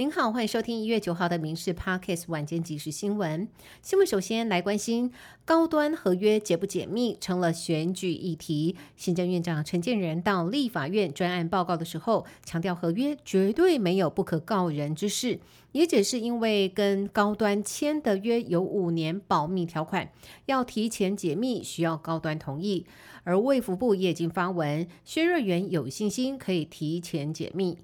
[0.00, 3.44] 您好，欢迎收听一月九号的《民事 Parkes 晚间即时新闻》。
[3.82, 5.12] 新闻首先来关心
[5.44, 8.76] 高端合约解不解密，成了选举议题。
[8.96, 15.40] 行政院长陈建仁到立法院专案报告的时候，强调合约绝对没有不可告人之事，
[15.72, 20.12] 也只是因为跟高端签的约有五年保密条款，
[20.46, 22.86] 要提前解密需要高端同意。
[23.24, 27.78] 而卫福部也已经发文，薛瑞元有信心可以提前解密。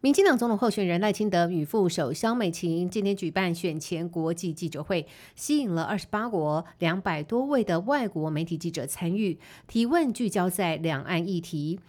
[0.00, 11.80] 民进党总统候选人赖清德与副手肖美琴今天举办选前国际记者会，吸引了二十八国两百多位的外国媒体记者参与，提问聚焦在两岸议题。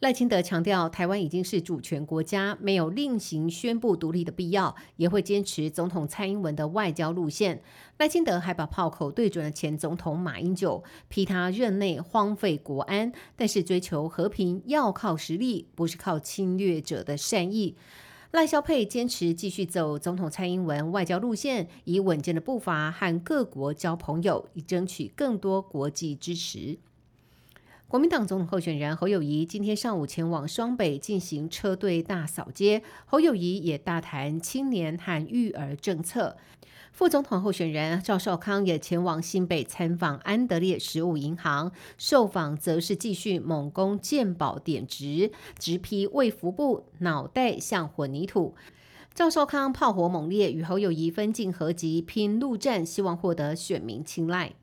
[0.00, 7.62] 赖清德强调，台湾已经是主权国家，没有另行宣布独立的必要，也会坚持总统蔡英文的外交路线。
[7.98, 17.76] 赖清德还把炮口对准了前总统马英九，批他任内荒废国安，但是追求和平要靠实力，不是靠侵略者的善意。
[18.32, 26.76] 赖萧佩坚持继续走总统蔡英文外交路线，以稳健的步伐和各国交朋友，以争取更多国际支持。
[27.86, 36.36] 国民党总统候选人侯友谊今天上午前往双北进行车队大扫街，侯友谊也大谈青年和育儿政策。
[36.92, 48.54] 副总统候选人赵少康也前往新北参访安德烈食物银行，受访则是继续猛攻健保点值，直批卫福部脑袋像混凝土。
[49.14, 54.54] 赵少康炮火猛烈，与侯友谊分进合集，拼陆战，希望获得选民青睐。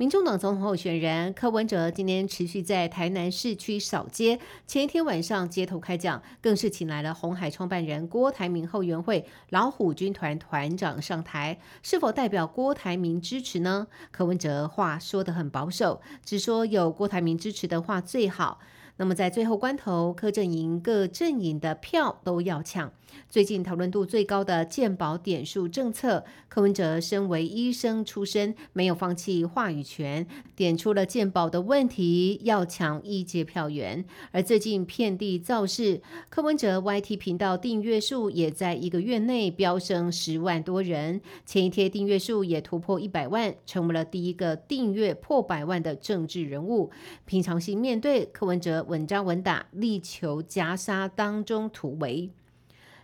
[0.00, 13.88] 民众党总统候选人柯文哲今天持续在台南市区扫街，前一天晚上街头开讲，更是请来了红海创办人郭台铭后援会老虎军团团长上台，是否代表郭台铭支持呢？
[14.10, 18.58] 柯文哲话说得很保守，只说有郭台铭支持的话最好。
[18.96, 22.92] 那么在最后关头，柯阵营各阵营的票都要抢。
[23.28, 34.04] 最近讨论度最高的健保点数政策，柯文哲身为医生出身，没有放弃话语权，点出了健保的问题，要抢一阶票源。
[34.30, 46.90] 而最近遍地造势，柯文哲 YT 频道订阅数也在一个月内飙升十万多人，前一天订阅数也突破一百万，成为了第一个订阅破百万的政治人物。
[47.24, 48.86] 平常心面对柯文哲。
[48.90, 52.30] 稳扎稳打，力求夹杀当中突围。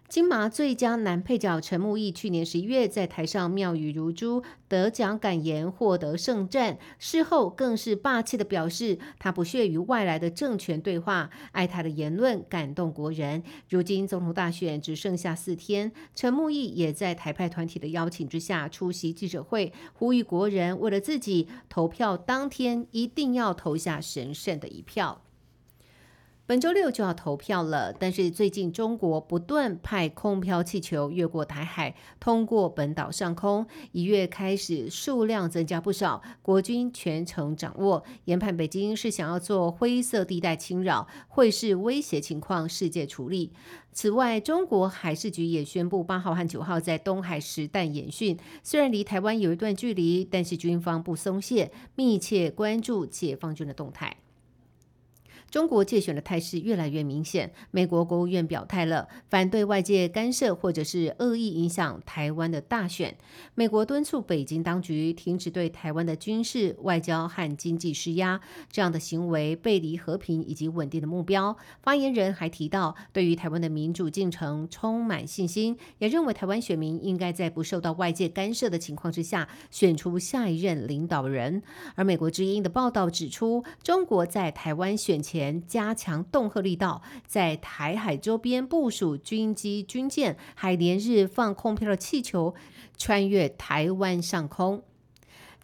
[0.08, 6.78] 金马最佳男配角陈木易去年十一月在台上妙语如珠，得奖感言，获得盛赞。
[7.00, 13.42] 事后更是霸气的表示，他不屑与外来的政权对话，爱他的言论感动国人。
[13.68, 25.20] 如今总统大选只剩下四天，陈木易也在台派团体的邀请之下出席记者会，呼吁国人为了自己投票当天一定要投下神圣的一票。
[26.49, 43.51] 本周六就要投票了，但是最近中国不断派空飘气球越过台海，通过本岛上空，一月开始数量增加不少，国军全程掌握，研判北京是想要做灰色地带侵扰，会是威胁情况，世界处理。
[43.91, 54.19] 此外，中国海事局也宣布八号和九号在东海实弹演训，虽然离台湾有一段距离，但是军方不松懈，密切关注解放军的动态。
[55.51, 63.17] 中国借选的态势越来越明显，美国国务院表态了，反对外界干涉或者是恶意影响台湾的大选。
[63.55, 68.41] 美国敦促北京当局停止对台湾的军事、外交和经济施压，
[68.71, 71.57] 这样的行为背离和平以及稳定的目标。
[71.81, 81.63] 发言人还提到，对于台湾的民主进程充满信心，也认为台湾选民应该在不受到外界干涉的情况之下，选出下一任领导人。
[81.95, 85.46] 而美国之音的报道指出，中国在台湾选前。
[85.67, 92.55] 加强恫吓力道，在台海周边部署军机、军舰，还连日放空飘的气球
[92.97, 94.83] 穿越台湾上空。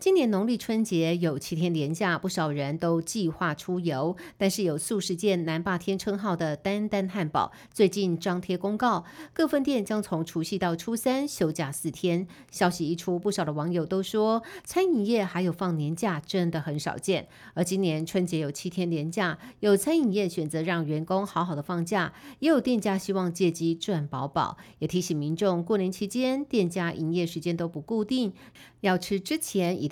[0.03, 4.17] 今年农历春节有七天连假，不少人都计划出游。
[4.37, 12.27] 但是有素食界南霸天称号的丹丹汉堡，最近张贴公告，各分店将从除夕到初三休假四天。
[12.51, 17.29] 消息一出，不少的网友都说，餐饮业还有放年假真的很少见。
[17.55, 24.57] 而今年春节有七天连假，有餐饮业选择让员工好好的放假，也有店家希望借机赚饱饱。
[24.81, 28.33] 也提醒民众，过年期间店家营业时间都不固定，
[28.81, 29.92] 要吃之前一。